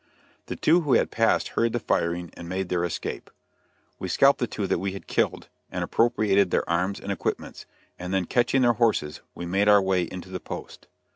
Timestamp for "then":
8.11-8.25